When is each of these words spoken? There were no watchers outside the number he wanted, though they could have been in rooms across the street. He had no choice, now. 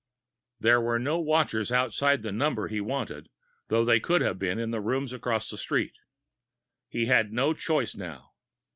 There 0.59 0.81
were 0.81 0.97
no 0.97 1.19
watchers 1.19 1.71
outside 1.71 2.23
the 2.23 2.31
number 2.31 2.67
he 2.67 2.81
wanted, 2.81 3.29
though 3.67 3.85
they 3.85 3.99
could 3.99 4.21
have 4.23 4.39
been 4.39 4.57
in 4.57 4.71
rooms 4.71 5.13
across 5.13 5.47
the 5.47 5.59
street. 5.59 5.93
He 6.89 7.05
had 7.05 7.31
no 7.31 7.53
choice, 7.53 7.93
now. 7.93 8.33